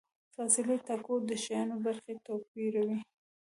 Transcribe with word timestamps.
فاصلې 0.35 0.77
ټاکو 0.87 1.11
او 1.17 1.25
د 1.29 1.31
شیانو 1.43 1.75
برخې 1.85 2.13
توپیروو. 2.25 2.97